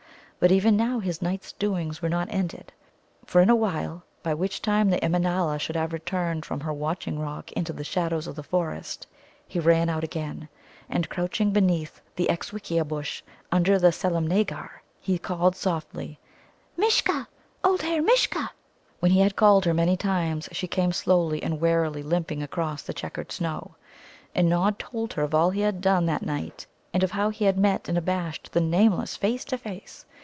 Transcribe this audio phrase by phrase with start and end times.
[0.43, 2.73] But even now his night's doings were not ended,
[3.27, 7.19] for in a while, by which time the Immanâla should have returned from her watching
[7.19, 9.05] rock into the shadows of the forest,
[9.47, 10.49] he ran out again,
[10.89, 14.67] and, crouching beneath the old Exxswixxia bush under the Sulemnāgar,
[14.99, 16.17] he called softly:
[16.75, 17.27] "Mishcha,
[17.63, 18.01] old hare!
[18.01, 18.49] Mishcha!"
[18.99, 22.95] When he had called her many times, she came slowly and warily limping across the
[22.95, 23.75] chequered snow.
[24.33, 26.65] And Nod told her of all he had done that night,
[26.95, 30.03] and of how he had met and abashed the Nameless face to face.